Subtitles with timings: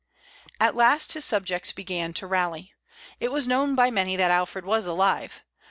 [0.59, 2.73] At last his subjects began to rally.
[3.19, 5.43] It was known by many that Alfred was alive.